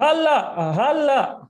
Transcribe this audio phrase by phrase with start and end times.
[0.00, 1.48] هلا هلا.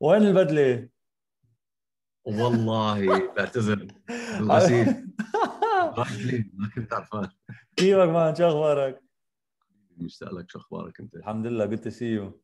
[0.00, 0.88] وين البدلة؟
[2.24, 3.86] والله بعتذر.
[4.38, 4.86] بالغسيل
[6.54, 7.28] ما كنت عرفان
[7.76, 9.00] كيفك man شو أخبارك؟
[9.96, 12.40] مشتاق لك شو أخبارك أنت؟ الحمد لله قلت see you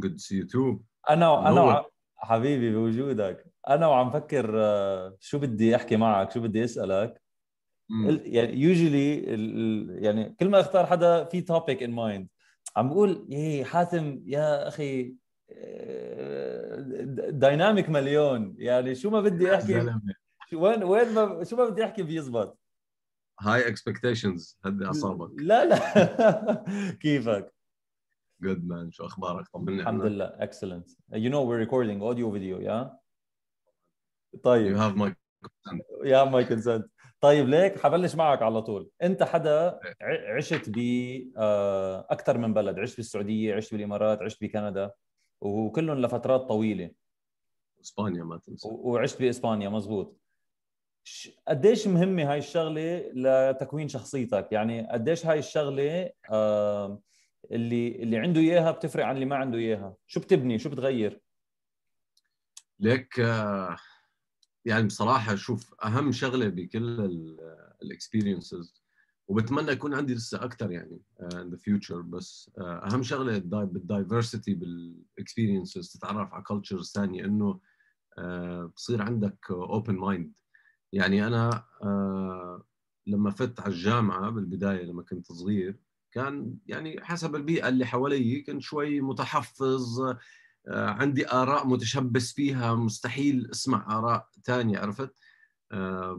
[0.00, 0.78] good see you too
[1.10, 1.86] أنا أنا وع...
[2.16, 3.44] حبيبي بوجودك.
[3.68, 7.22] أنا وعم فكر آه، شو بدي أحكي معك شو بدي أسألك؟
[7.90, 9.22] يعني usually
[10.02, 12.28] يعني كل ما أختار حدا في topic in mind
[12.76, 15.14] عم بقول يي حاتم يا أخي
[17.28, 18.54] dynamic مليون.
[18.58, 19.98] يعني شو ما بدي أحكي
[20.52, 22.58] وين وين ما شو ما بدي أحكي بيزبط.
[23.40, 25.30] هاي expectations هدي أعصابك.
[25.36, 25.78] لا لا.
[27.02, 27.54] كيفك؟
[28.42, 29.80] good man شو أخبارك؟ طمني.
[29.80, 30.24] الحمد لله.
[30.24, 32.98] excellent you know we're recording audio video يا
[34.42, 34.66] طيب.
[34.66, 35.14] you have my
[36.04, 38.90] يا my consent طيب ليك حبلش معك على طول.
[39.02, 39.80] انت حدا
[40.36, 40.78] عشت ب
[41.36, 44.90] آه، أكثر من بلد عشت بالسعودية عشت بالإمارات عشت بكندا
[45.40, 46.90] وكلهم لفترات طويلة.
[47.80, 48.68] إسبانيا ما تنسى.
[48.72, 50.16] وعشت بإسبانيا مزبوط.
[51.48, 57.00] قديش مهمة هاي الشغلة لتكوين شخصيتك؟ يعني قديش هاي الشغلة آه،
[57.50, 61.20] اللي اللي عنده إياها بتفرق عن اللي ما عنده إياها؟ شو بتبني؟ شو بتغير؟
[62.80, 63.76] ليك آه،
[64.66, 67.00] يعني بصراحة شوف أهم شغلة بكل
[67.82, 68.86] ال experiences
[69.28, 71.00] وبتمنى يكون عندي لسه أكثر يعني
[71.34, 77.24] in the future بس uh, أهم شغلة بال diversity بال experiences تتعرف على cultures ثانية
[77.24, 77.60] إنه
[78.20, 80.32] uh, بصير عندك open mind
[80.92, 82.62] يعني أنا uh,
[83.06, 85.80] لما فت على الجامعة بالبداية لما كنت صغير
[86.12, 90.16] كان يعني حسب البيئة اللي حوالي كنت شوي متحفظ
[90.68, 95.14] عندي آراء متشبث فيها مستحيل أسمع آراء ثانية عرفت؟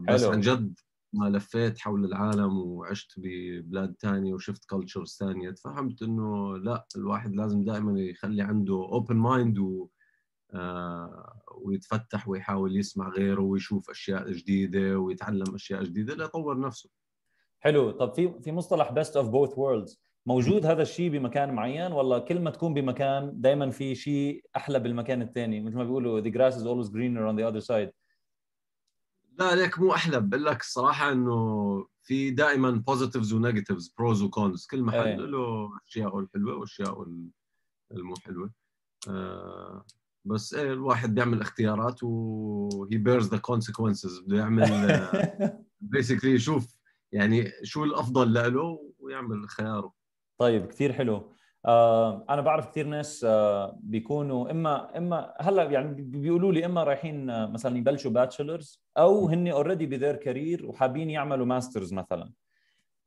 [0.08, 0.30] بس حلو.
[0.32, 0.78] عن جد
[1.12, 7.64] ما لفيت حول العالم وعشت ببلاد ثانية وشفت cultures ثانية تفهمت إنه لا الواحد لازم
[7.64, 9.88] دائما يخلي عنده open mind و
[10.54, 16.90] آه ويتفتح ويحاول يسمع غيره ويشوف أشياء جديدة ويتعلم أشياء جديدة ليطور نفسه.
[17.60, 17.90] حلو.
[17.90, 22.40] طب في في مصطلح best of both worlds موجود هذا الشيء بمكان معين ولا كل
[22.40, 26.64] ما تكون بمكان دائما في شيء أحلى بالمكان الثاني مثل ما بيقولوا the grass is
[26.64, 27.92] always greener on the other side.
[29.38, 34.31] لا ليك مو أحلى بقول لك الصراحه إنه في دائما positives و negatives pros و
[34.31, 35.16] cons كل محل أيه.
[35.16, 37.02] له اشياء الحلوة واشياء
[37.92, 38.50] المو حلوة.
[39.08, 39.84] آه
[40.24, 45.08] بس إيه الواحد بيعمل اختيارات و he bears the consequences بده يعمل
[45.80, 46.76] basically يشوف
[47.12, 49.97] يعني شو الأفضل له ويعمل خياره.
[50.38, 51.32] طيب كثير حلو.
[51.66, 57.30] آه أنا بعرف كثير ناس آه بيكونوا إما إما هلأ يعني بيقولوا لي إما رايحين
[57.30, 62.32] آه مثلا يبلشوا bachelor's أو هن already ب their career وحابين يعملوا master's مثلا.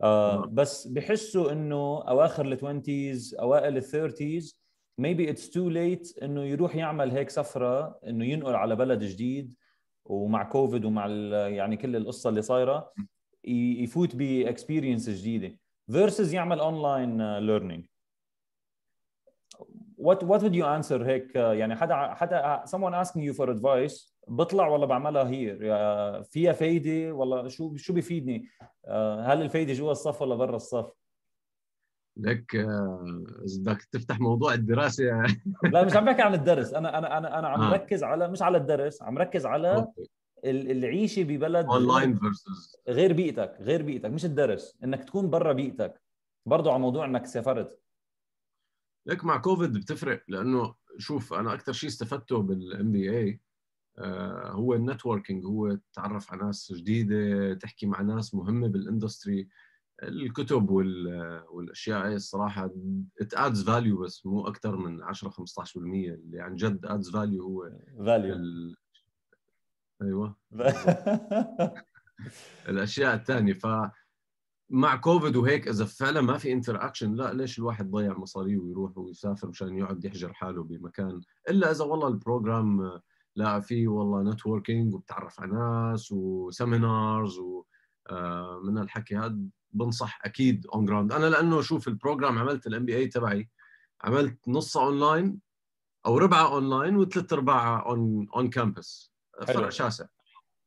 [0.02, 0.46] آه.
[0.52, 4.62] بس بحسوا إنه أواخر ال twenties أوائل ال thirties
[5.02, 9.54] maybe it's too late إنه يروح يعمل هيك سفرة إنه ينقل على بلد جديد
[10.06, 11.08] ومع كوفيد ومع
[11.48, 12.92] يعني كل القصة اللي صايرة
[13.46, 15.58] يفوت ب experience جديدة.
[15.92, 17.86] Versus يعمل online learning
[20.02, 24.68] what what would you answer هيك يعني حدا حدا someone asking you for advice بطلع
[24.68, 25.58] ولا بعملها هي
[26.24, 28.48] فيها فايدة ولا شو شو بيفيدني
[29.26, 30.92] هل الفايدة جوا الصف ولا برا الصف؟
[32.18, 35.04] لك إذا بدك تفتح موضوع الدراسة.
[35.64, 36.74] لا مش عم بحكي عن الدرس.
[36.74, 37.74] أنا أنا أنا أنا عم آه.
[37.74, 39.88] ركز على مش على الدرس عم ركز على
[40.46, 46.02] العيشة ببلد online versus غير بيئتك غير بيئتك مش الدرس إنك تكون برا بيئتك.
[46.46, 47.80] برضه على موضوع إنك سافرت.
[49.06, 53.42] لك مع كوفيد بتفرق؟ لأنه شوف أنا أكثر شيء استفدته بال MBA
[54.46, 59.48] هو ال networking هو تتعرف على ناس جديدة تحكي مع ناس مهمة بال industry
[60.04, 62.72] الكتب والأشياء هي الصراحة
[63.22, 67.72] it adds value بس مو أكثر من 10 15% اللي عن جد adds value هو
[68.06, 68.76] value ال...
[70.02, 70.36] أيوه.
[72.70, 73.68] الأشياء الثانية ف
[74.70, 79.48] مع كوفيد وهيك إذا فعلا ما في interaction لا ليش الواحد ضيع مصاريه ويروح ويسافر
[79.48, 83.00] مشان يقعد يحجر حاله بمكان؟ إلا إذا والله ال program
[83.36, 89.38] لا في والله networking وبتعرف على ناس و seminars ومن آه، الحكي هذا
[89.72, 93.50] بنصح أكيد on ground أنا لأنه شوف ال program عملت ال MBA تبعي
[94.02, 95.40] عملت نصها اونلاين
[96.06, 99.11] أو ربعها اونلاين وثلاث ارباعها on on campus
[99.46, 100.06] فرق شاسع.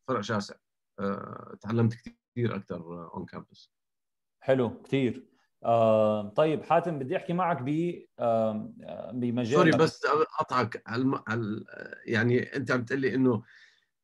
[0.09, 0.55] فرق شاسع.
[1.01, 3.71] أه، تعلمت كثير أكثر on campus
[4.41, 5.27] حلو كثير.
[5.65, 8.73] آه طيب حاتم بدي أحكي معك ب آه
[9.15, 10.83] بمجال sorry بس اقطعك
[12.07, 13.43] يعني أنت عم تقول لي إنه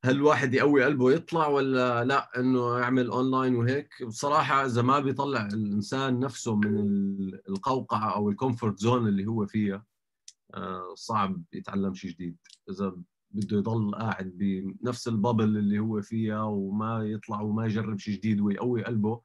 [0.04, 4.02] هل الواحد يقوي قلبه يطلع ولا لا؟ إنه يعمل اونلاين وهيك.
[4.06, 6.78] بصراحة إذا ما بيطلع الإنسان نفسه من
[7.48, 9.84] القوقعة أو ال comfort zone اللي هو فيها
[10.54, 12.36] آه، صعب يتعلم شيء جديد.
[12.70, 12.96] إذا
[13.30, 18.40] بده يضل قاعد بنفس ال bubble اللي هو فيها وما يطلع وما يجرب شيء جديد
[18.40, 19.20] ويقوي قلبه.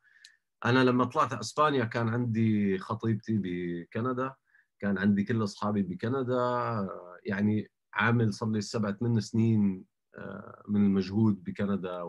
[0.65, 4.33] أنا لما طلعت أسبانيا كان عندي خطيبتي بكندا
[4.79, 6.87] كان عندي كل أصحابي بكندا
[7.25, 9.85] يعني عامل صار لي سبع ثمان سنين
[10.17, 12.01] آه، من المجهود بكندا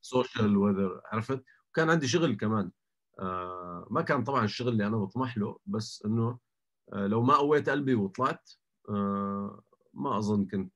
[0.00, 2.70] social whether عرفت؟ وكان عندي شغل كمان.
[3.20, 6.38] آه، ما كان طبعا الشغل اللي أنا بطمح له بس إنه
[6.92, 8.50] آه، لو ما قويت قلبي وطلعت
[9.94, 10.72] ما أظن كنت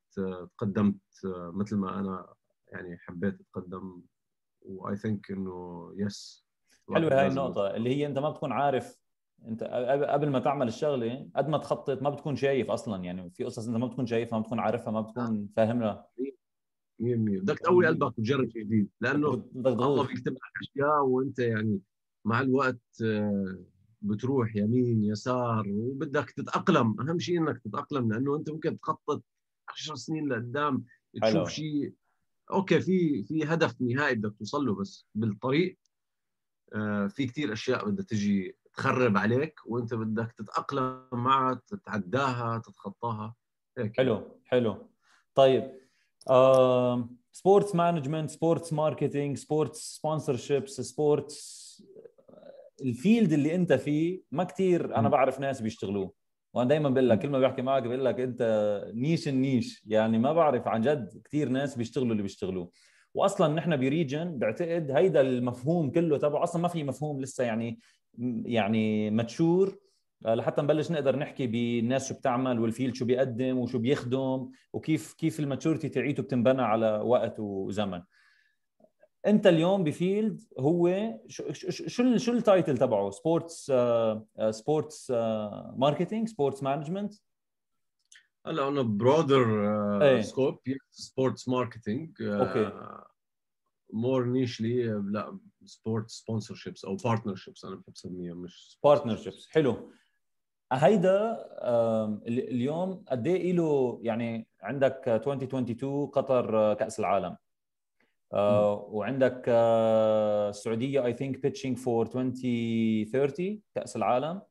[0.59, 2.35] تقدمت مثل ما أنا
[2.73, 4.03] يعني حبيت أتقدم
[4.63, 6.49] و I think إنه yes
[6.95, 8.99] حلوة هاي النقطة اللي هي أنت ما بتكون عارف
[9.47, 9.65] أنت
[10.09, 13.77] قبل ما تعمل الشغلة قد ما تخطط ما بتكون شايف أصلا يعني في قصص أنت
[13.77, 16.09] ما بتكون شايفها ما بتكون عارفها ما بتكون فاهمها.
[17.01, 21.81] 100% بدك تقوي قلبك وتجرب شيء جديد لأنه الله بيكتب لك أشياء وأنت يعني
[22.25, 23.59] مع الوقت آه،
[24.03, 27.01] بتروح يمين يسار وبدك تتأقلم.
[27.01, 29.23] أهم شيء إنك تتأقلم لأنه أنت ممكن تخطط
[29.69, 30.85] 10 سنين لقدام
[31.23, 31.93] تشوف شيء.
[32.51, 35.79] أوكي في في هدف نهائي بدك توصل له بس بالطريق
[36.75, 43.35] آه، في كثير أشياء بدها تجي تخرب عليك وأنت بدك تتأقلم معها تتعداها تتخطاها.
[43.79, 43.97] هيك.
[43.97, 44.91] حلو حلو.
[45.35, 45.79] طيب
[47.33, 51.69] sports management sports marketing sports sponsorships sports
[52.81, 56.13] ال field اللي أنت فيه ما كثير أنا بعرف ناس بيشتغلوه.
[56.55, 58.43] وأنا دائما بقول لك كل ما بحكي معك بقول لك أنت
[58.95, 59.83] niche ال niche.
[59.87, 62.71] يعني ما بعرف عن جد كثير ناس بيشتغلوا اللي بيشتغلوه.
[63.15, 66.43] واصلا نحن ب region بعتقد هيدا المفهوم كله تبعه.
[66.43, 67.79] أصلا ما في مفهوم لسه يعني
[68.45, 69.79] يعني mature
[70.27, 75.13] آه، لحتى نبلش نقدر نحكي بالناس شو بتعمل وال field شو بيقدم وشو بيخدم وكيف
[75.13, 78.03] كيف ال maturity تاعيته بتنبنى على وقت وزمن.
[79.27, 83.73] انت اليوم ب field هو شو شو شو ال title تبعه؟ sports
[84.51, 85.11] sports
[85.77, 87.15] marketing sports management؟
[88.47, 90.59] هلا أنا broader scope
[90.91, 92.73] sports marketing okay.
[93.93, 99.93] more nichely لا sport sponsorships أو partnerships أنا بحب اسميها مش partnerships حلو.
[100.73, 101.47] هيدا
[102.29, 107.48] اليوم قد إيه له يعني عندك 2022 قطر كأس العالم؟ آه،
[108.33, 114.43] وعندك آه، السعودية I think pitching for 2030 كأس العالم.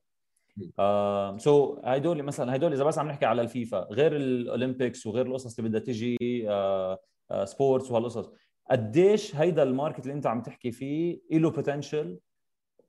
[1.38, 5.26] so uh, so هدول مثلا هدول إذا بس عم نحكي على الفيفا غير الأولمبيكس وغير
[5.26, 6.18] القصص اللي بدها تجي
[7.46, 8.30] sports uh, uh, وهالقصص
[8.72, 12.20] قديش هيدا ال market اللي أنت عم تحكي فيه له potential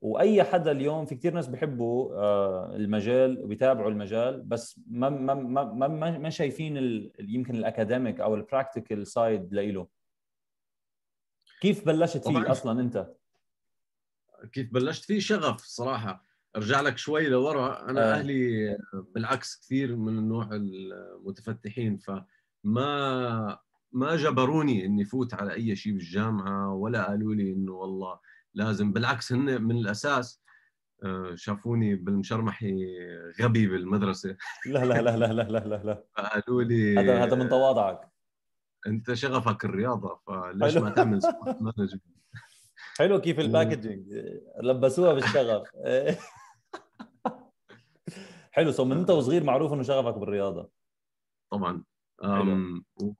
[0.01, 5.63] وأي حدا اليوم في كثير ناس بيحبوا آه، المجال وبيتابعوا المجال بس ما ما ما
[5.87, 6.77] ما, ما شايفين
[7.19, 9.98] يمكن ال academic أو ال practical side لإله.
[11.61, 13.07] كيف بلشت فيه أصلا أنت؟
[14.51, 16.25] كيف بلشت فيه شغف صراحة
[16.55, 18.13] أرجع لك شوي لورا أنا آه.
[18.13, 18.77] أهلي
[19.15, 23.59] بالعكس كثير من النوع المتفتحين فما
[23.91, 28.19] ما جبروني إني فوت على أي شيء بالجامعة ولا قالوا لي إنه والله
[28.53, 30.43] لازم بالعكس هن من الأساس
[31.03, 32.75] آه، شافوني بالمشرمحي
[33.41, 34.35] غبي بالمدرسة
[34.65, 36.03] لا لا لا لا لا لا لا, لا.
[36.17, 38.09] قالوا لي هذا هذا من تواضعك
[38.87, 41.19] انت شغفك الرياضة فليش ما تعمل
[41.61, 42.03] management
[42.97, 44.13] حلو كيف ال packaging
[44.63, 45.67] لبسوها بالشغف.
[48.51, 50.69] حلو so من انت وصغير معروف انه شغفك بالرياضة.
[51.51, 51.83] طبعا.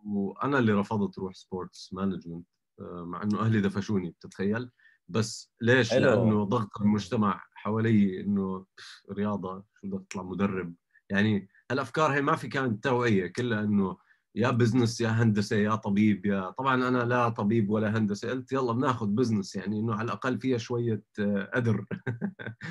[0.05, 2.47] وأنا اللي رفضت أروح sports management
[2.79, 4.69] آه، مع إنه أهلي دفشوني بتتخيل؟
[5.07, 6.09] بس ليش؟ حلو.
[6.09, 8.65] لأنه ضغط المجتمع حوالي إنه
[9.11, 10.75] رياضة شو بدك تطلع مدرب؟
[11.09, 13.97] يعني هالافكار هي ما في كانت توعية كلها إنه
[14.35, 18.73] يا business يا هندسة يا طبيب يا طبعا أنا لا طبيب ولا هندسة قلت يلا
[18.73, 21.85] بناخذ business يعني إنه على الأقل فيها شوية آه، قدر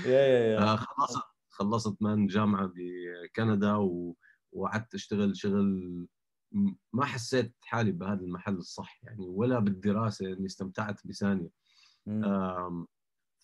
[0.07, 4.17] يا خلصت خلصت من جامعة بكندا و...
[4.53, 6.07] وقعدت أشتغل شغل
[6.93, 11.51] ما حسيت حالي بهذا المحل الصح يعني ولا بالدراسة إني استمتعت بثانية.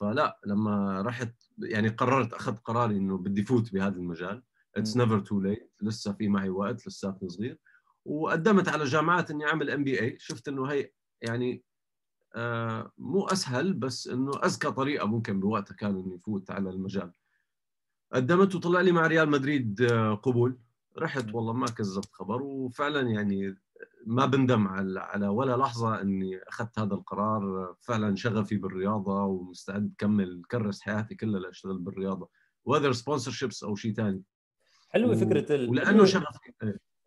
[0.01, 4.43] فلا لما رحت يعني قررت أخذت قراري إنه بدي فوت بهذا المجال.
[4.77, 7.61] it's never too late لسه في معي وقت لساتني صغير.
[8.05, 10.91] وقدمت على جامعات إني أعمل MBA شفت إنه هي
[11.23, 11.63] يعني
[12.35, 17.13] آه مو أسهل بس إنه اذكى طريقة ممكن بوقتها كان اني فوت على المجال.
[18.13, 20.59] قدمت وطلع لي مع ريال مدريد آه، قبول.
[20.99, 23.57] رحت والله ما كذبت خبر وفعلا يعني
[24.07, 27.75] ما بندم على على ولا لحظة إني أخذت هذا القرار.
[27.81, 32.29] فعلا شغفي بالرياضة ومستعد أكمل كرس حياتي كلها لأشتغل بالرياضة.
[32.65, 34.23] وذر sponsorships أو شيء ثاني
[34.91, 35.71] حلوة فكرة ال...
[35.71, 36.53] ولأنه شغفي.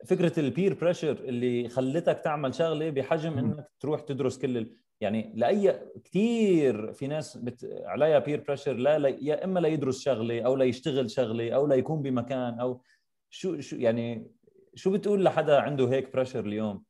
[0.08, 4.74] فكرة ال peer pressure اللي خلتك تعمل شغلة بحجم إنك تروح تدرس كل ال...
[5.02, 7.82] يعني لأي كثير في ناس بت...
[7.86, 12.60] عليها peer pressure لا, لا يا إما ليدرس شغلة أو ليشتغل شغلة أو ليكون بمكان
[12.60, 12.82] أو
[13.30, 14.32] شو شو يعني
[14.76, 16.84] شو بتقول لحدا عنده هيك pressure اليوم؟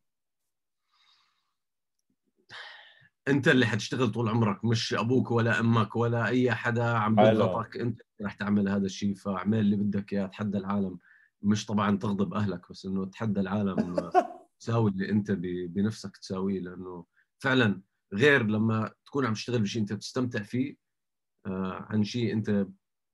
[3.28, 8.02] أنت اللي حتشتغل طول عمرك مش أبوك ولا أمك ولا أي حدا عم بيضغطك أنت
[8.22, 11.00] رح تعمل هذا الشيء فاعمل اللي بدك إياه تحدى العالم.
[11.42, 14.10] مش طبعا تغضب أهلك بس إنه تحدى العالم
[14.60, 15.32] تساوي اللي أنت
[15.70, 17.06] بنفسك تساويه لأنه
[17.40, 17.82] فعلا
[18.14, 20.76] غير لما تكون عم تشتغل بشيء أنت بتستمتع فيه
[21.46, 22.68] آه، عن شيء أنت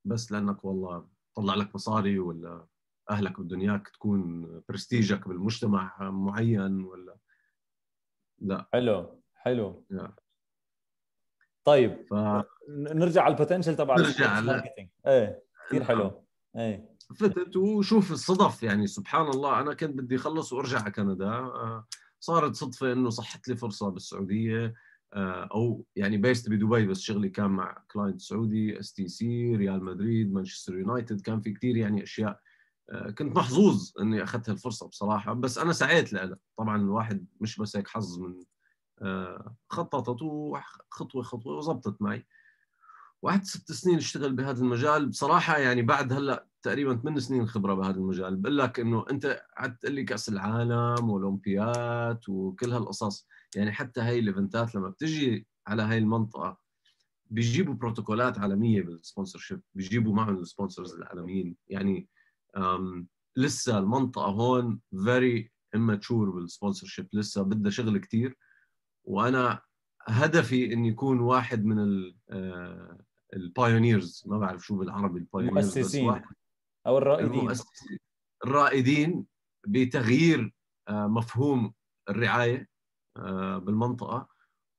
[0.06, 2.68] بس لأنك والله طلع لك مصاري ولا
[3.10, 7.18] أهلك بدهم اياك تكون برستيجك بالمجتمع معين ولا
[8.40, 8.68] لا.
[8.74, 9.86] حلو حلو.
[11.64, 12.14] طيب ف...
[12.70, 14.64] نرجع على البوتنشل تبع نرجع على
[15.08, 16.26] إيه كثير حلو.
[16.56, 16.93] إيه.
[17.16, 21.88] فتت وشوف الصدف يعني سبحان الله أنا كنت بدي اخلص وأرجع على كندا آه،
[22.20, 24.74] صارت صدفة إنه صح لي فرصة بالسعودية
[25.14, 29.84] آه، أو يعني based بدبي بس شغلي كان مع client سعودي اس تي سي ريال
[29.84, 32.40] مدريد مانشستر يونايتد كان في كثير يعني أشياء
[32.90, 36.38] آه، كنت محظوظ إني أخذت الفرصه بصراحة بس أنا سعيت لها.
[36.58, 38.44] طبعا الواحد مش بس هيك حظ من
[39.70, 40.20] خططت
[40.90, 42.26] خطوه خطوة وزبطت معي.
[43.24, 45.10] وقعدت ست سنين اشتغل بهذا المجال.
[45.10, 48.36] بصراحة يعني بعد هلأ تقريبا ثمان سنين خبرة بهذا المجال.
[48.36, 53.28] بقول لك إنه أنت قعدت تقول لي كأس العالم واولمبيات وكل هالقصص.
[53.56, 56.58] يعني حتى هاي ال event ات لما بتجي على هاي المنطقة
[57.30, 61.56] بيجيبوا بروتوكولات عالمية بال sponsorship بيجيبوا معهم ال sponsors العالميين.
[61.68, 62.08] يعني
[63.36, 68.38] لسه المنطقة هون very immature بال sponsorship لسه بدها شغل كثير
[69.04, 69.62] وأنا
[70.02, 72.14] هدفي اني اكون واحد من
[73.34, 76.22] ال pioneers ما بعرف شو بالعربي ال pioneers المؤسسين.
[76.88, 77.54] أو الرائدين.
[78.46, 79.26] الرائدين
[79.68, 80.54] بتغيير
[80.88, 81.74] آه، مفهوم
[82.10, 82.70] الرعاية
[83.18, 84.28] آه، بالمنطقة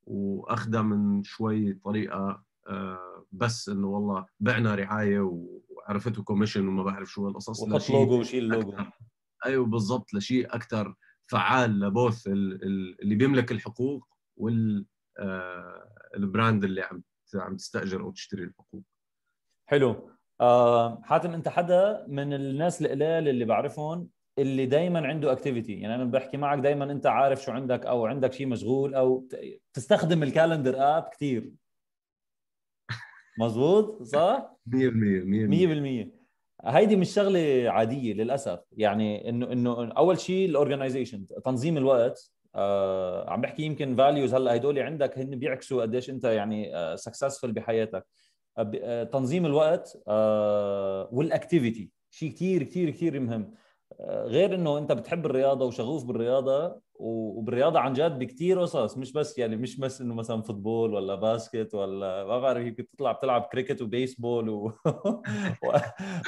[0.04, 5.20] وأخذها من شوي طريقة آه، بس إنه والله بعنا رعاية
[5.68, 8.76] وعرفته commission وما بعرف شو القصص وحط لوجو وشيل لوجو
[9.46, 10.94] أيوه بالضبط لشيء أكثر
[11.26, 14.86] فعال ل both اللي بيملك الحقوق وال
[16.16, 17.02] ال brand اللي عم
[17.42, 18.82] عم تستأجر أو تشتري الحقوق.
[19.66, 20.10] حلو.
[20.40, 26.04] آه حاتم أنت حدا من الناس القلال اللي بعرفهم اللي دائما عنده activity يعني أنا
[26.04, 29.28] بحكي معك دائما أنت عارف شو عندك أو عندك شيء مشغول أو
[29.72, 31.52] تستخدم ال calendar app كثير
[33.38, 34.76] مزبوط؟ صح؟ 100%
[35.24, 36.24] 100% 100%
[36.64, 38.60] هيدي مش شغلة عادية للأسف.
[38.72, 42.32] يعني إنه إنه أول شيء ال organization تنظيم الوقت.
[42.54, 47.52] آه عم بحكي يمكن values هلا هدول عندك هن بيعكسوا قديش انت يعني آه successful
[47.52, 48.06] بحياتك.
[48.58, 53.54] آه, آه، تنظيم الوقت آه وال activity شيء كثير كثير كثير مهم.
[54.00, 58.98] آه غير إنه انت بتحب الرياضة وشغوف بالرياضة وبالرياضة عن جد بكثير قصص.
[58.98, 63.12] مش بس يعني مش بس إنه مثلا football ولا basket ولا ما بعرف يمكن تطلع
[63.12, 64.72] بتلعب كريكت وبيسبول و...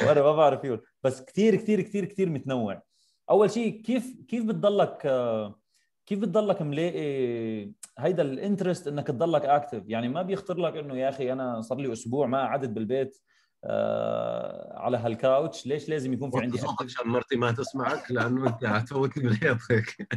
[0.03, 2.83] وأنا ما بعرف فيه بس كثير كثير كثير كثير متنوع.
[3.31, 5.61] أول شيء كيف كيف بتضلك آه
[6.07, 11.33] كيف بتضلك ملاقي هيدا الانترست إنك تضلك اكتف يعني ما بيخطر لك إنه يا أخي
[11.33, 13.19] أنا صار لي أسبوع ما قعدت بالبيت
[13.65, 18.65] آه على هالكاوتش ليش لازم يكون في عندي صوتك عشان مرتي ما تسمعك لأنه أنت
[18.65, 20.09] حتفوتني بالحيط هيك.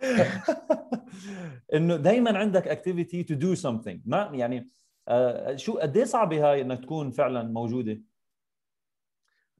[1.74, 4.70] إنه دائما عندك اكتيفيتي تو دو سمثينج ما يعني
[5.08, 8.02] آه شو قد إيه صعبة هاي إنك تكون فعلا موجودة؟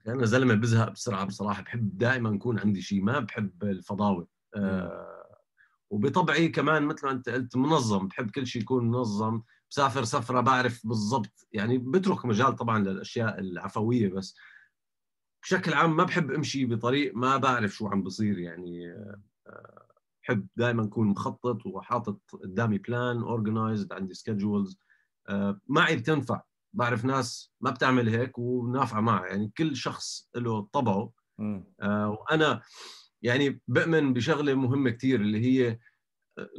[0.08, 4.28] أنا زلمة بزهق بسرعة بصراحة بحب دائما يكون عندي شيء ما بحب الفضاوة.
[4.56, 5.15] آه
[5.90, 10.86] وبطبعي كمان مثل ما انت قلت منظم بحب كل شيء يكون منظم بسافر سفرة بعرف
[10.86, 14.36] بالضبط يعني بترك مجال طبعا للأشياء العفوية بس.
[15.42, 18.92] بشكل عام ما بحب أمشي بطريق ما بعرف شو عم بصير يعني
[19.46, 19.86] آه،
[20.22, 24.80] بحب دائما أكون مخطط وحاطط قدامي plan organized عندي schedules
[25.28, 26.42] آه، معي بتنفع.
[26.72, 31.12] بعرف ناس ما بتعمل هيك ونافعة معها يعني كل شخص له طبعه.
[31.80, 32.62] آه، وأنا
[33.22, 35.78] يعني بؤمن بشغلة مهمة كثير اللي هي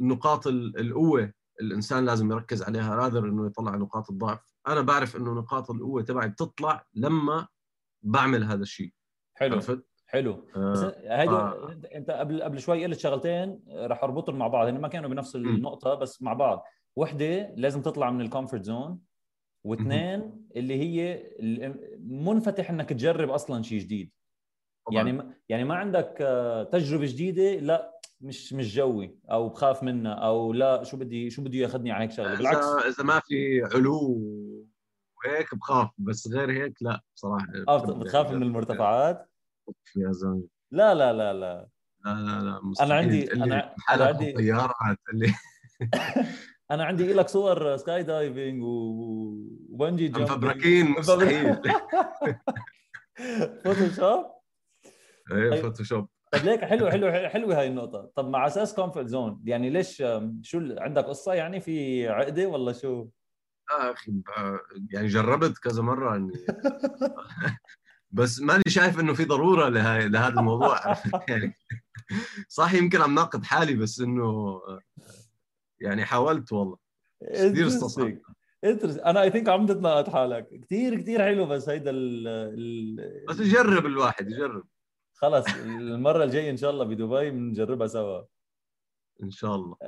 [0.00, 4.54] نقاط القوة الإنسان لازم يركز عليها راذر إنه يطلع نقاط الضعف.
[4.66, 7.48] أنا بعرف إنه نقاط القوة تبعي بتطلع لما
[8.02, 8.92] بعمل هذا الشيء.
[9.34, 9.54] حلو.
[9.54, 10.48] عرفت؟ حلو.
[10.56, 10.72] آه.
[10.72, 11.80] بس هيدي آه.
[11.94, 14.68] أنت قبل قبل شوي قلت شغلتين رح أربطهم مع بعض.
[14.68, 16.64] هن ما كانوا بنفس النقطة بس مع بعض.
[16.96, 19.00] وحدة لازم تطلع من ال comfort zone
[19.64, 21.30] واثنين اللي هي
[21.98, 24.12] منفتح إنك تجرب أصلا شيء جديد.
[24.92, 30.12] يعني ما يعني ما عندك آه، تجربة جديدة لا مش مش جوي أو بخاف منها
[30.14, 32.66] أو لا شو بدي شو بده ياخذني على هيك شغلة؟ بالعكس.
[32.66, 34.20] إذا ما في علو
[35.24, 39.30] وهيك بخاف بس غير هيك لا بصراحة آه بتخاف من المرتفعات؟
[39.96, 40.44] يا زلمة.
[40.70, 41.68] لا لا لا لا.
[42.04, 42.86] لا لا لا مستحيل.
[42.92, 43.32] أنا عندي
[43.90, 44.32] أنا عندي
[45.12, 45.32] لي
[46.70, 51.56] أنا عندي لك صور skydiving و bungee jumping مفبركين مستحيل.
[53.64, 54.37] Photoshop؟
[55.32, 55.62] إيه طيب.
[55.62, 60.02] Photoshop طب ليك حلو حلو حلوة هاي النقطة، طب مع أساس comfort zone يعني ليش
[60.42, 63.08] شو عندك قصة يعني في عقدة ولا شو؟
[63.70, 64.22] يا أخي ب-
[64.90, 66.32] يعني جربت كذا مرة إني
[68.10, 70.80] بس ماني شايف إنه في ضرورة لهي لهذا الموضوع.
[71.28, 71.54] يعني
[72.48, 74.60] صح يمكن عم ناقض حالي بس إنه
[75.80, 76.76] يعني حاولت والله.
[77.34, 78.18] كثير استصعب.
[79.06, 80.48] أنا I think عم تتناقض حالك.
[80.64, 84.64] كثير كثير حلو بس هيدا ال ال بس يجرب الواحد يجرب
[85.18, 88.22] خلص المرة الجاية إن شاء الله بدبي بنجربها سوا.
[89.22, 89.76] إن شاء الله.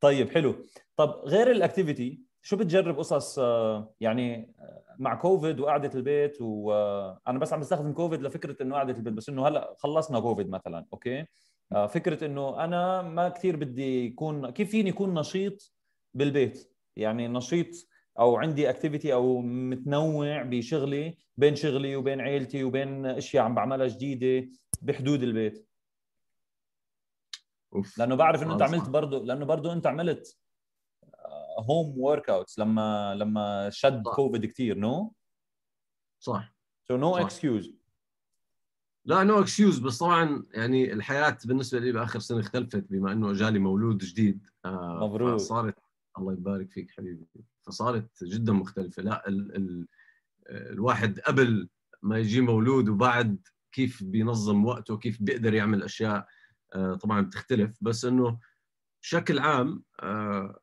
[0.00, 0.54] طيب حلو.
[0.96, 7.38] طب غير ال activity شو بتجرب قصص آه، يعني آه، مع كوفيد وقعدة البيت وأنا
[7.38, 11.26] بس عم بستخدم كوفيد لفكرة إنه قعدة البيت بس إنه هلأ خلصنا كوفيد مثلا أوكي؟
[11.72, 15.72] آه، فكرة إنه أنا ما كثير بدي يكون كيف فيني يكون نشيط
[16.14, 17.66] بالبيت؟ يعني نشيط
[18.18, 24.48] أو عندي activity أو متنوع بشغلي بين شغلي وبين عيلتي وبين أشياء عم بعملها جديدة
[24.82, 25.68] بحدود البيت
[27.74, 28.88] أوف لأنه بعرف إنه أنت عملت.
[28.88, 30.36] برضه لأنه برضه أنت عملت
[31.58, 34.14] home workouts لما لما شد صح.
[34.14, 35.12] كوفيد كثير no
[36.20, 36.54] صح
[36.88, 37.16] So no.
[37.16, 37.74] excuse
[39.04, 43.58] لا no excuse بس طبعا يعني الحياة بالنسبة لي بآخر سنة اختلفت بما إنه اجالي
[43.58, 45.34] مولود جديد آه، مبروك.
[45.40, 45.74] فصارت
[46.18, 47.26] الله يبارك فيك حبيبي.
[47.62, 49.02] فصارت جدا مختلفة.
[49.02, 49.86] لا ال ال
[50.50, 51.68] الواحد قبل
[52.02, 53.38] ما يجي مولود وبعد
[53.72, 56.26] كيف بينظم وقته كيف بيقدر يعمل أشياء
[56.74, 57.78] آه، طبعا بتختلف.
[57.80, 58.38] بس إنه
[59.02, 60.60] بشكل عام آه،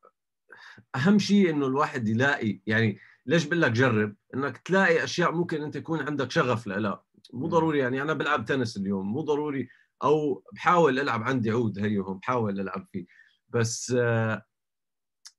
[0.95, 5.75] أهم شيء إنه الواحد يلاقي يعني ليش بقول لك جرب؟ إنك تلاقي أشياء ممكن أنت
[5.75, 7.03] يكون عندك شغف لها.
[7.33, 7.47] مو.
[7.47, 9.13] ضروري يعني أنا بلعب تنس اليوم.
[9.13, 9.69] مو ضروري
[10.03, 13.05] أو بحاول ألعب عندي عود هي بحاول ألعب فيه.
[13.49, 14.45] بس آه،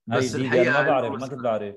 [0.06, 1.76] بس جديدة أنا ما الحقيقة بعرف ما كنت بعرف.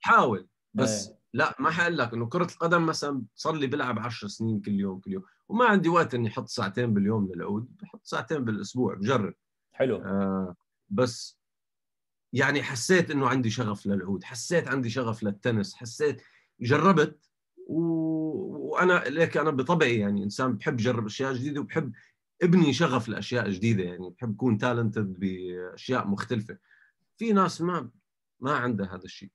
[0.00, 1.16] حاول بس إيه.
[1.32, 5.00] لا ما حقول لك إنه كرة القدم مثلا صار لي بلعب 10 سنين كل يوم
[5.00, 5.24] كل يوم.
[5.48, 9.34] وما عندي وقت إني أحط ساعتين باليوم للعود بحط ساعتين بالأسبوع بجرب.
[9.72, 9.96] حلو.
[9.96, 10.56] آه
[10.88, 11.38] بس
[12.32, 16.22] يعني حسيت إنه عندي شغف للعود حسيت عندي شغف للتنس حسيت
[16.60, 17.28] جربت.
[17.66, 17.82] و...
[18.72, 21.92] وأنا ليك أنا بطبعي يعني إنسان بحب جرب أشياء جديدة وبحب
[22.42, 26.58] ابني شغف لأشياء جديدة يعني بحب اكون talented بأشياء مختلفة.
[27.22, 27.90] في ناس ما
[28.40, 29.30] ما عندها هذا الشيء.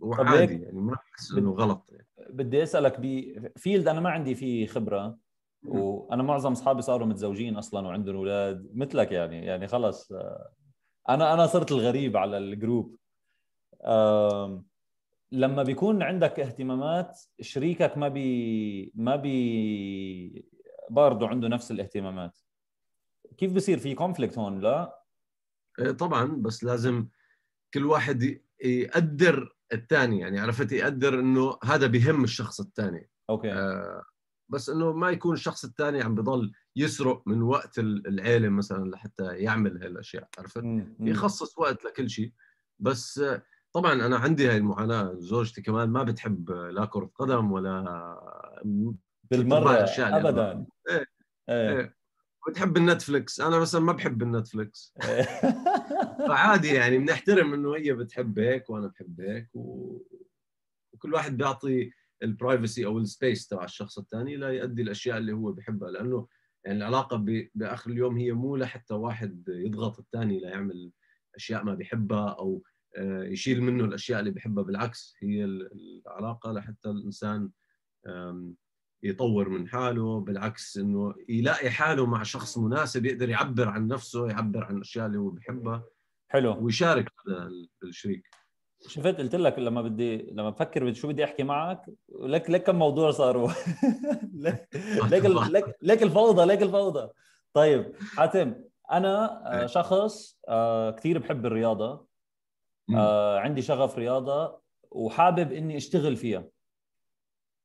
[0.00, 2.06] وعادي يعني ما بحس إنه غلط يعني.
[2.30, 5.18] بدي أسألك ب field أنا ما عندي فيه خبرة
[5.64, 9.46] وأنا معظم أصحابي صاروا متزوجين أصلا وعندهم أولاد مثلك يعني.
[9.46, 10.52] يعني خلص آه،
[11.08, 12.96] أنا أنا صرت الغريب على ال group.
[15.32, 20.46] لما بيكون عندك اهتمامات شريكك ما بي ما بي
[20.90, 22.38] برضه عنده نفس الاهتمامات.
[23.36, 25.03] كيف بصير في conflict هون؟ لا
[25.98, 27.06] طبعا بس لازم
[27.74, 33.52] كل واحد يقدر الثاني يعني عرفت؟ يقدر إنه هذا بهم الشخص الثاني okay.
[33.52, 34.02] آه،
[34.48, 39.24] بس إنه ما يكون الشخص الثاني عم بضل يسرق من وقت ال- العيلة مثلا لحتى
[39.36, 40.62] يعمل هاي الاشياء عرفت.
[41.00, 42.32] يخصص وقت لكل شيء.
[42.78, 45.14] بس آه، طبعا أنا عندي هاي المعاناة.
[45.18, 48.60] زوجتي كمان ما بتحب لا كرة قدم ولا
[49.30, 50.66] بالمرة ابدا.
[50.90, 51.06] إيه،
[51.48, 51.78] إيه.
[51.78, 51.96] إيه.
[52.48, 53.40] بتحب ال Netflix.
[53.40, 54.94] أنا مثلا ما بحب ال Netflix.
[55.04, 55.26] إيه.
[56.28, 59.98] فعادي يعني بنحترم إنه هي بتحب هيك وأنا بحب هيك و...
[60.92, 61.90] وكل واحد بيعطي
[62.22, 66.28] ال privacy أو ال space تبع الشخص الثاني ليؤدي الأشياء اللي هو بحبها لأنه
[66.64, 67.48] يعني العلاقة ب...
[67.54, 70.92] بآخر اليوم هي مو لحتى واحد يضغط الثاني ليعمل
[71.36, 72.62] أشياء ما بيحبها أو
[72.96, 77.50] آه، يشيل منه الأشياء اللي بيحبها بالعكس هي ال- العلاقة لحتى الإنسان
[79.04, 84.64] يطور من حاله بالعكس إنه يلاقي حاله مع شخص مناسب يقدر يعبر عن نفسه يعبر
[84.64, 85.82] عن الأشياء اللي هو بيحبها
[86.28, 86.64] حلو.
[86.64, 87.50] ويشارك هذا
[87.82, 88.22] الشريك.
[88.88, 91.82] شفت؟ قلت لك لما بدي لما بفكر شو بدي أحكي معك؟
[92.20, 93.50] لك لك كم موضوع صاروا
[94.34, 94.68] لك
[95.50, 97.12] لك لك الفوضى لك الفوضى.
[97.52, 98.54] طيب حاتم
[98.90, 99.66] أنا آه، إيه.
[99.66, 102.06] شخص آه، كثير بحب الرياضة.
[102.94, 106.44] آه، عندي شغف رياضة وحابب إني أشتغل فيها.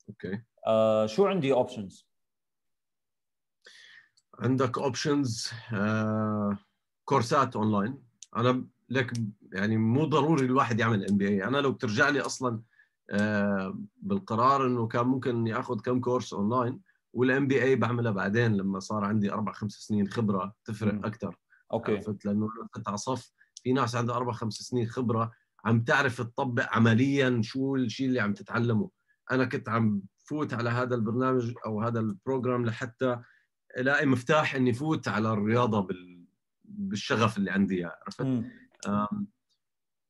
[0.10, 0.42] okay.
[0.70, 2.08] آه، شو عندي options
[4.40, 5.52] عندك options
[7.06, 8.04] كورسات اونلاين
[8.36, 9.14] أنا لك
[9.54, 12.62] يعني مو ضروري الواحد يعمل MBA أنا لو بترجع لي أصلا
[13.10, 16.82] آه، بالقرار إنه كان ممكن إني آخذ كم كورس online
[17.14, 20.54] وال MBA بعملها بعدين لما صار عندي أربع خمس سنين خبرة.
[20.66, 21.36] تفرق أكثر
[21.74, 21.92] okay.
[21.92, 23.32] عرفت؟ لأنه كنت على صف
[23.64, 25.32] في ناس عندها أربع خمس سنين خبرة
[25.66, 28.90] عم تعرف تطبق عمليا شو الشيء اللي عم تتعلمه.
[29.32, 33.22] أنا كنت عم فوت على هذا البرنامج أو هذا ال program لحتى
[33.78, 36.26] ألاقي مفتاح إني فوت على الرياضة بال...
[36.64, 38.44] بالشغف اللي عندي إياه عرفت؟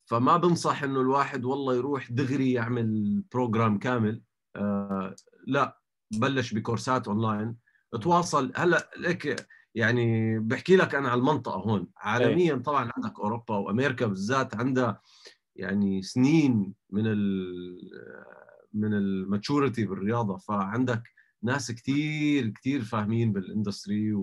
[0.06, 4.22] فما بنصح إنه الواحد والله يروح دغري يعمل program كامل.
[4.56, 5.16] آه
[5.48, 5.80] لا
[6.12, 7.56] بلش بكورسات أونلاين.
[8.02, 11.88] تواصل هلأ لك يعني بحكي لك أنا على المنطقة هون.
[11.98, 12.62] عالميا إيه.
[12.62, 15.02] طبعا عندك أوروبا وأمريكا بالذات عندها
[15.56, 17.80] يعني سنين من ال
[18.74, 21.04] من ال maturity بالرياضة فعندك
[21.44, 24.14] ناس كثير كثير فاهمين بال industry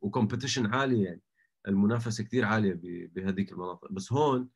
[0.00, 1.22] و competition عالية يعني.
[1.68, 2.80] المنافسة كثير عالية
[3.14, 3.92] بهذيك المناطق.
[3.92, 4.48] بس هون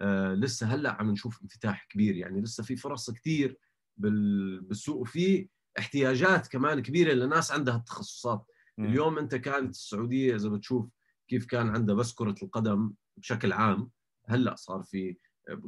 [0.00, 2.40] آه لسه هلأ عم نشوف انفتاح كبير يعني.
[2.40, 3.58] لسه في فرص كثير
[3.96, 4.96] بالسوق.
[4.96, 8.46] وفي احتياجات كمان كبيرة لناس عندها التخصصات.
[8.78, 8.84] م.
[8.84, 10.88] اليوم أنت كانت السعودية إذا بتشوف
[11.28, 13.90] كيف كان عندها بس كره القدم بشكل عام
[14.28, 15.16] هلأ صار في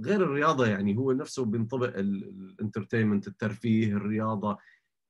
[0.04, 4.58] غير الرياضة يعني هو نفسه بينطبق الانترتينمنت الترفيه الرياضة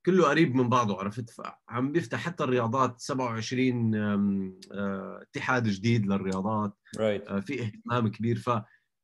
[0.07, 7.39] كله قريب من بعضه عرفت؟ فعم بيفتح حتى الرياضات 27 آه، اتحاد جديد للرياضات right.
[7.39, 8.39] في اهتمام كبير.
[8.39, 8.51] ف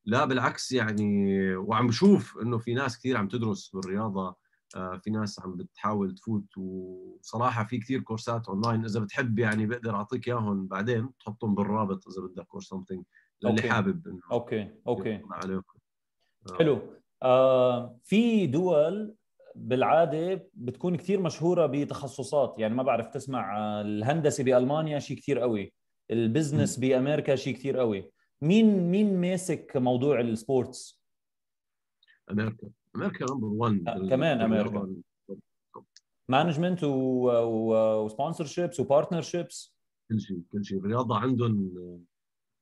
[0.05, 4.37] لا بالعكس يعني وعم بشوف إنه في ناس كثير عم تدرس بالرياضة
[4.77, 6.59] آه، في ناس عم بتحاول تفوت.
[6.59, 12.27] وصراحة في كثير كورسات اونلاين إذا بتحب يعني بقدر أعطيك إياهم بعدين تحطهم بالرابط إذا
[12.27, 13.05] بدك or something
[13.43, 13.71] للي okay.
[13.71, 15.21] حابب okay okay.
[15.31, 15.79] عليكم.
[16.53, 16.57] آه.
[16.59, 16.79] حلو.
[17.23, 19.15] آه في دول
[19.55, 22.55] بالعادة بتكون كثير مشهورة بتخصصات.
[22.59, 25.73] يعني ما بعرف تسمع الهندسة بألمانيا شيء كثير قوي.
[26.11, 28.11] ال business بأمريكا شيء كثير قوي.
[28.43, 31.03] مين مين ماسك موضوع ال sports؟
[32.31, 32.69] أمريكا.
[32.97, 34.95] أمريكا number 1 آه، كمان أمريكا.
[36.29, 39.77] management و sponsorships و partnerships
[40.09, 40.79] كل شيء كل شيء.
[40.79, 41.71] الرياضه عندهم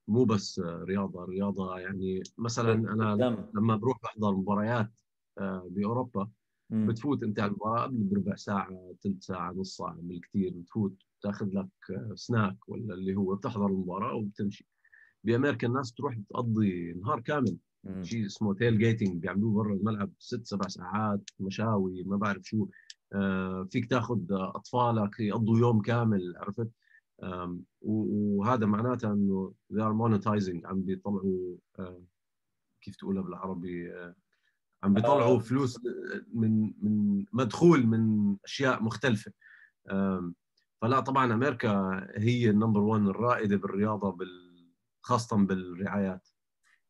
[0.08, 3.36] مو بس رياضة رياضة يعني مثلا أنا دم.
[3.54, 5.00] لما بروح بحضر مباريات
[5.38, 6.30] آه، بأوروبا.
[6.70, 11.68] بتفوت أنت على المباراة قبل بربع ساعة ثلث ساعة نص ساعة بالكثير بتفوت تاخذ لك
[12.14, 14.66] سناك ولا اللي هو بتحضر المباراة وبتمشي.
[15.24, 17.56] بأمريكا الناس تروح تقضي نهار كامل.
[18.02, 22.68] شيء اسمه تيل جيتنج بيعملوه برا الملعب ست سبع ساعات مشاوي ما بعرف شو.
[23.12, 26.68] آه فيك تاخذ أطفالك يقضوا يوم كامل عرفت؟
[27.80, 31.56] وهذا معناته إنه they are monetizing عم بيطلعوا
[32.80, 33.92] كيف تقولها بالعربي
[34.82, 35.38] عم بيطلعوا آه.
[35.38, 35.80] فلوس
[36.34, 39.32] من من مدخول من أشياء مختلفة.
[40.80, 44.54] فلا طبعا أمريكا هي ال number 1 الرائدة بالرياضة بال
[45.00, 46.28] خاصه بالرعايات.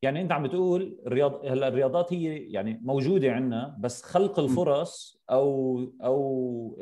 [0.03, 5.79] يعني أنت عم بتقول الرياض هلأ الرياضات هي يعني موجودة عندنا بس خلق الفرص أو
[6.03, 6.79] أو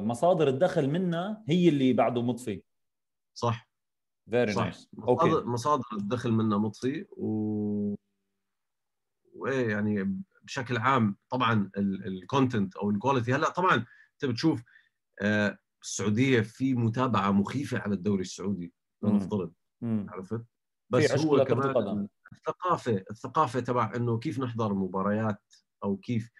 [0.00, 2.62] مصادر الدخل منها هي اللي بعده مطفي
[3.34, 3.68] صح.
[4.30, 7.94] very nice okay مصادر الدخل منها مطفي و
[9.34, 13.74] وايه يعني بشكل عام طبعا ال content أو ال quality هلأ طبعا
[14.12, 14.62] أنت بتشوف
[15.22, 20.44] آه، السعودية في متابعة مخيفة على الدوري السعودي لنفترض عرفت؟
[20.90, 26.30] بس هو كمان الثقافة الثقافة تبع إنه كيف نحضر مباريات أو كيف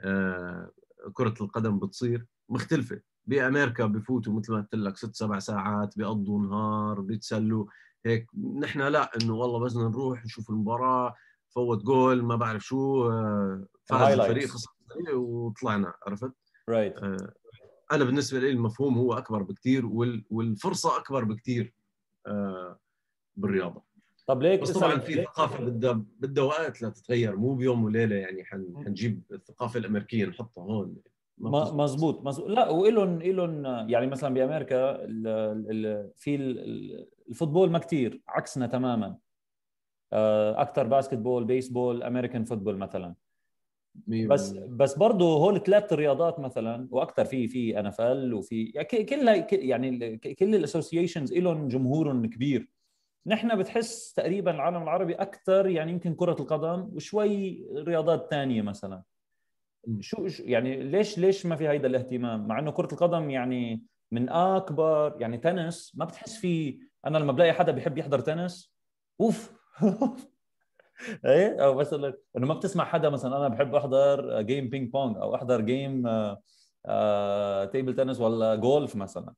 [0.00, 0.70] آه
[1.12, 2.26] كرة القدم بتصير.
[2.48, 3.00] مختلفة.
[3.26, 7.66] بأمريكا بفوتوا مثل ما قلت لك ست سبع ساعات بيقضوا نهار بيتسلوا.
[8.06, 8.26] هيك
[8.60, 11.14] نحن لا إنه والله بس نروح نشوف المباراة
[11.54, 14.70] football ما بعرف شو آه، فاز الفريق خسر
[15.14, 16.32] وطلعنا عرفت؟
[16.68, 17.02] right right.
[17.02, 17.32] آه
[17.92, 19.86] أنا بالنسبة لي المفهوم هو أكبر بكثير
[20.30, 21.74] والفرصة أكبر بكثير
[22.26, 22.78] آه
[23.36, 23.82] بالرياضة.
[24.26, 29.22] طب ليك بس طبعا في ثقافة بدها بدها وقت لتتغير مو بيوم وليلة يعني حنجيب
[29.32, 30.96] الثقافة الأمريكية نحطها هون.
[31.38, 34.96] مزبوط مزبوط لا والهم لهم يعني مثلا بأمريكا
[36.16, 36.36] في
[37.28, 39.16] ال football ما كثير عكسنا تماما.
[40.12, 43.14] آه، أكثر basketball baseball American football مثلا.
[44.06, 50.16] بس بس برضه هول ثلاث رياضات مثلا وأكثر في في NFL وفي يعني كلها يعني
[50.18, 52.68] كل الاسوسيشنز لهم جمهورهم كبير.
[53.26, 59.02] نحن بتحس تقريبا العالم العربي أكثر يعني يمكن كرة القدم وشوي رياضات ثانية مثلا.
[60.00, 65.16] شو يعني ليش ليش ما في هيدا الاهتمام؟ مع إنه كرة القدم يعني من أكبر
[65.20, 68.74] يعني تنس ما بتحس في أنا لما بلاقي حدا بيحب يحضر تنس
[69.20, 69.52] أوف
[71.26, 75.34] إيه؟ أو مثلا إنه ما بتسمع حدا مثلا أنا بحب أحضر game ping pong أو
[75.34, 76.02] أحضر game
[77.72, 79.34] table tennis ولا جولف مثلا.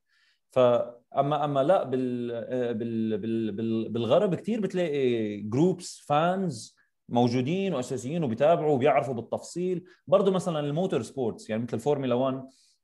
[0.50, 2.28] فاما اما لا بال
[2.74, 3.18] بال
[3.52, 6.76] بال بالغرب كثير بتلاقي groups fans
[7.08, 9.84] موجودين وأساسيين وبيتابعوا وبيعرفوا بالتفصيل.
[10.06, 12.42] برضه مثلا ال motor sports يعني مثل الفورمولا 1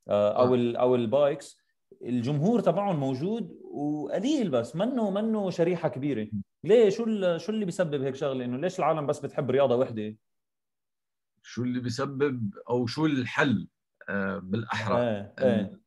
[0.09, 1.61] آه، أو ال أو ال bikes
[2.03, 6.29] الجمهور تبعهم موجود وقليل بس منه منه شريحة كبيرة.
[6.65, 7.05] ليه؟ شو
[7.39, 10.17] شو اللي بيسبب هيك شغلة؟ إنه ليش العالم بس بتحب رياضة وحدة؟
[11.43, 13.69] شو اللي بيسبب أو شو الحل
[14.09, 15.81] آه، بالأحرى؟ إيه إيه.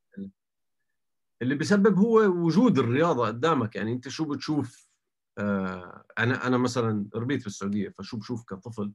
[1.42, 3.76] اللي بيسبب هو وجود الرياضة قدامك.
[3.76, 4.93] يعني أنت شو بتشوف؟ آه،
[5.40, 8.94] أنا أنا مثلا ربيت في السعودية فشو بشوف كطفل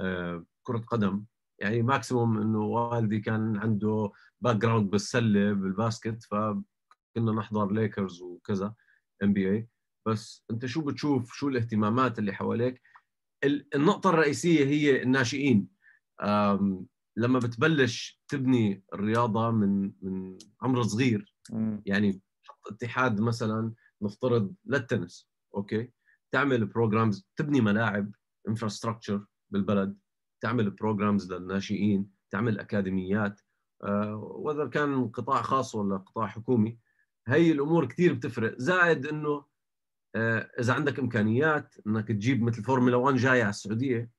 [0.00, 1.24] آه، كرة قدم
[1.58, 8.74] يعني maximum إنه والدي كان عنده background بالسلة بال basket فكنا نحضر ليكرز وكذا
[9.22, 9.68] NBA
[10.06, 12.82] بس أنت شو بتشوف؟ شو الاهتمامات اللي حواليك؟
[13.74, 15.68] النقطة الرئيسية هي الناشئين.
[17.16, 21.34] لما بتبلش تبني الرياضة من من عمر صغير
[21.86, 22.20] يعني
[22.70, 25.28] اتحاد مثلا نفترض للتنس.
[25.54, 25.92] أوكي؟
[26.32, 28.12] تعمل programs تبني ملاعب
[28.48, 29.98] infrastructure بالبلد.
[30.40, 33.40] تعمل programs للناشئين تعمل اكاديميات
[34.14, 36.78] وإذا كان قطاع خاص ولا قطاع حكومي.
[37.28, 38.54] هي الأمور كثير بتفرق.
[38.58, 39.44] زائد إنه
[40.16, 44.10] آه، إذا عندك إمكانيات إنك تجيب مثل فورمولا 1 جاية على السعودية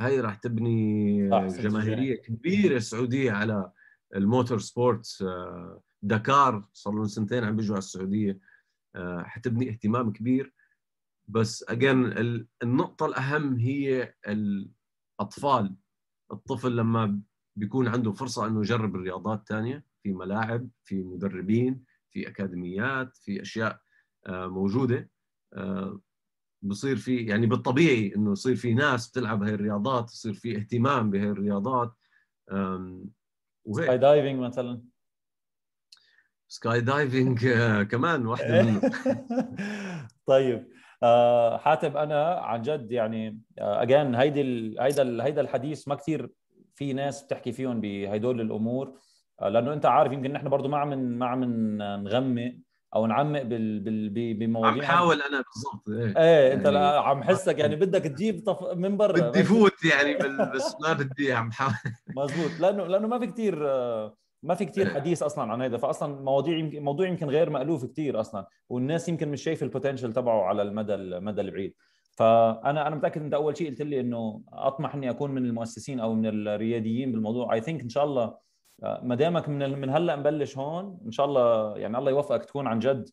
[0.00, 3.72] هاي راح تبني جماهيرية كبيرة سعوديه على
[4.14, 8.30] الموتور سبورتس آه، دكار صار لهم سنتين عم بيجوا على السعودية.
[8.32, 8.51] آه،
[9.24, 10.54] حتبني اهتمام كبير.
[11.28, 12.04] بس اجين
[12.62, 15.76] النقطة الأهم هي الأطفال.
[16.32, 17.20] الطفل لما
[17.56, 23.80] بيكون عنده فرصة إنه يجرب الرياضات الثانية في ملاعب في مدربين في أكاديميات في أشياء
[24.26, 25.10] آه، موجودة
[26.62, 31.28] بصير في يعني بالطبيعي إنه يصير في ناس بتلعب هاي الرياضات يصير في اهتمام بهاي
[31.28, 31.94] الرياضات
[33.64, 33.86] وهيك.
[33.86, 34.82] skydiving مثلا.
[36.52, 38.80] skydiving آه، كمان واحدة منه
[40.26, 40.68] طيب
[41.02, 44.42] آه حاتم أنا عن جد يعني again آه هيدي
[44.80, 46.30] هيدا هيدا الحديث ما كثير
[46.74, 48.98] في ناس بتحكي فيهم بهدول الأمور
[49.42, 51.44] لأنه أنت عارف يمكن نحن برضه ما عم ما عم
[52.04, 52.52] نغمق
[52.94, 57.58] أو نعمق بال بال بمواضيع عم بحاول أنا بالضبط إيه, إيه أنت يعني عم حسك
[57.58, 58.62] يعني بدك تجيب طف...
[58.62, 59.20] من برا.
[59.20, 60.14] بدي فوت يعني
[60.54, 61.74] بس ما بدي عم حاول.
[62.16, 63.66] مزبوط لأنه لأنه ما في كثير
[64.42, 68.20] ما في كثير حديث أصلا عن هذا فاصلا مواضيع يمكن موضوع يمكن غير مألوف كثير
[68.20, 71.74] أصلا والناس يمكن مش شايف ال potential تبعه على المدى المدى البعيد.
[72.12, 76.14] فانا أنا متأكد أنت أول شيء قلت لي إنه أطمح إني أكون من المؤسسين أو
[76.14, 77.54] من الرياديين بالموضوع.
[77.54, 78.34] I think إن شاء الله
[78.82, 82.78] ما دامك من من هلأ مبلش هون إن شاء الله يعني الله يوفقك تكون عن
[82.78, 83.08] جد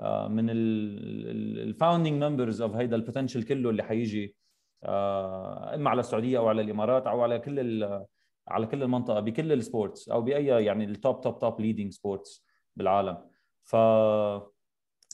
[0.00, 4.34] آه، من ال founding members of هيدا ال potential كله اللي حيجي
[4.84, 7.58] آه، إما على السعودية أو على الإمارات أو على كل
[8.48, 12.46] على كل المنطقة بكل ال sports أو بأي يعني ال top top top leading sports
[12.76, 13.18] بالعالم.
[13.64, 13.76] ف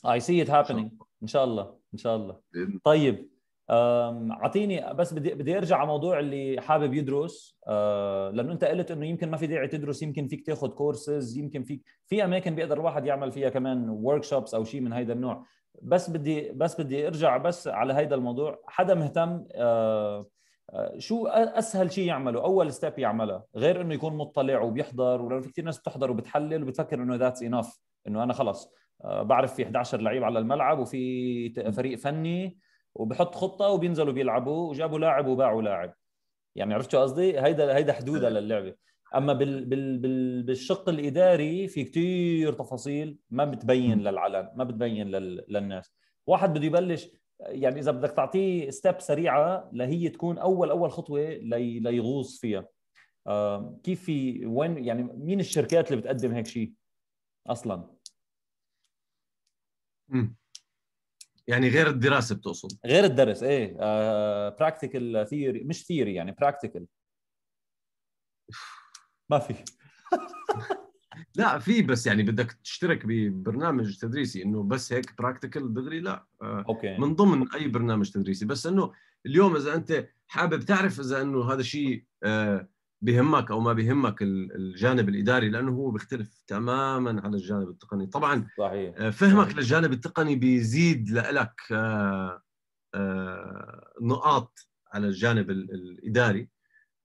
[0.06, 1.76] I see it happening إن شاء الله.
[1.94, 2.40] إن شاء الله.
[2.84, 3.30] طيب
[3.70, 7.58] أعطيني بس بدي بدي أرجع على موضوع اللي حابب يدرس.
[7.66, 11.62] آه، لأنه أنت قلت إنه يمكن ما في داعي تدرس يمكن فيك تاخذ كورسز يمكن
[11.62, 15.46] فيك في أماكن بيقدر الواحد يعمل فيها كمان workshops أو شيء من هذا النوع.
[15.82, 18.62] بس بدي بس بدي أرجع بس على هذا الموضوع.
[18.66, 20.26] حدا مهتم؟ آه،
[20.98, 25.64] شو أسهل شيء يعمله أول step يعملها غير إنه يكون مطلع وبيحضر ولأنه في كثير
[25.64, 27.78] ناس بتحضر وبتحلل وبتفكر إنه that's enough
[28.08, 28.72] إنه أنا خلص
[29.04, 32.58] بعرف في 11 لعيب على الملعب وفي فريق فني
[32.94, 35.94] وبحط خطة وبينزلوا بيلعبوا وجابوا لاعب وباعوا لاعب.
[36.54, 38.74] يعني عرفت قصدي؟ هيدا هيدا حدودها للعبة.
[39.14, 45.44] أما بال بال بال بالشق الإداري في كثير تفاصيل ما بتبين للعلن ما بتبين لل
[45.48, 45.92] للناس.
[46.26, 47.08] واحد بده يبلش
[47.46, 52.68] يعني إذا بدك تعطيه step سريعة لهي تكون أول أول خطوة لي ليغوص فيها.
[53.26, 56.72] آه كيف في وين يعني مين الشركات اللي بتقدم هيك شيء
[57.46, 57.90] أصلا؟
[61.48, 63.76] يعني غير الدراسة بتقصد؟ غير الدرس إيه.
[64.48, 66.86] practical theory مش theory يعني practical
[69.30, 69.54] ما في.
[71.36, 76.26] لا في بس يعني بدك تشترك ببرنامج تدريسي إنه بس هيك practical دغري لا.
[76.42, 76.96] آه، أوكي.
[76.98, 78.44] من ضمن أي برنامج تدريسي.
[78.44, 78.92] بس إنه
[79.26, 82.68] اليوم إذا أنت حابب تعرف إذا إنه هذا الشيء آه،
[83.02, 88.06] بهمك أو ما بهمك الجانب الإداري لأنه هو بيختلف تماما عن الجانب التقني.
[88.06, 88.94] طبعا صحيح.
[88.98, 89.56] آه، فهمك صحيح.
[89.56, 91.60] للجانب التقني بيزيد لك
[94.02, 96.48] نقاط على الجانب الإداري.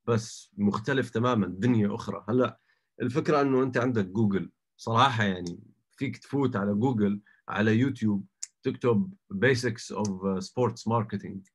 [0.08, 2.26] بس مختلف تماما دنيا أخرى.
[2.30, 2.60] هلأ
[3.02, 4.52] الفكرة إنه أنت عندك جوجل.
[4.78, 5.60] صراحة يعني
[5.92, 8.26] فيك تفوت على جوجل على يوتيوب
[8.64, 11.48] تكتب basics of sports marketing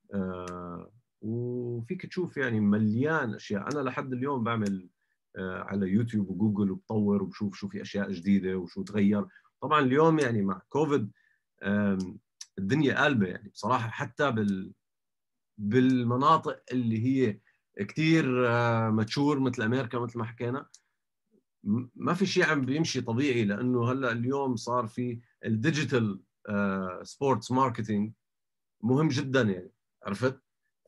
[1.22, 3.72] وفيك تشوف يعني مليان أشياء.
[3.72, 4.88] أنا لحد اليوم بعمل
[5.36, 9.26] آه، على YouTube و Google وبطور وبشوف شو في أشياء جديدة وشو تغير.
[9.60, 11.10] طبعا اليوم يعني مع كوفيد
[12.58, 13.48] الدنيا قلبة يعني.
[13.48, 14.72] بصراحة حتى بال
[15.58, 17.40] بالمناطق اللي هي
[17.86, 18.26] كثير
[18.90, 20.66] mature آه، مثل أمريكا مثل ما حكينا
[21.94, 26.20] ما في شيء عم بيمشي طبيعي لأنه هلأ اليوم صار في ال digital
[27.02, 28.12] sports marketing
[28.82, 29.72] مهم جدا يعني
[30.06, 30.40] عرفت؟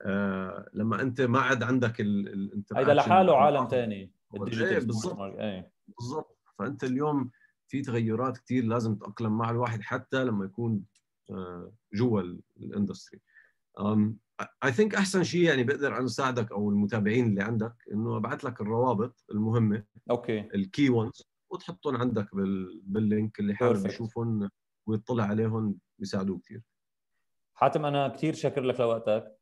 [0.03, 4.13] آه لما أنت ما عاد عندك ال هيدا لحاله عالم ثاني
[4.85, 5.19] بالضبط.
[5.21, 5.73] إيه.
[5.99, 6.39] بالضبط.
[6.59, 7.31] فأنت اليوم
[7.69, 10.85] في تغيرات كثير لازم تتاقلم مع الواحد حتى لما يكون
[11.31, 12.23] آه، جوا
[12.57, 13.21] ال industry
[14.65, 18.61] I think أحسن شيء يعني بقدر أنا اساعدك أو المتابعين اللي عندك إنه أبعث لك
[18.61, 20.41] الروابط المهمة okay.
[20.41, 22.29] ال key ones وتحطهم عندك
[22.83, 24.51] بال link اللي حابب يشوفهم
[24.87, 26.63] ويطلع عليهم بيساعدوه كثير
[27.55, 29.39] حاتم أنا كثير شاكر لك لوقتك.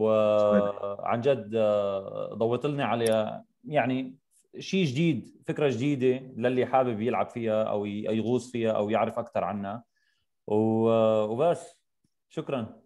[0.00, 4.16] وعن جد آه، ضويت لنا على يعني
[4.58, 9.84] شيء جديد فكرة جديدة للي حابب يلعب فيها أو يغوص فيها أو يعرف أكثر عنها.
[10.46, 11.83] وبس.
[12.34, 12.82] شكرا.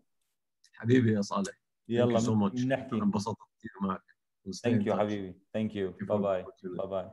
[0.74, 1.60] حبيبي يا صالح.
[1.88, 2.96] يلا so نحكي.
[2.96, 4.16] انبسطت كثير معك.
[4.62, 5.38] thank you حبيبي.
[5.52, 7.10] thank you bye bye bye bye.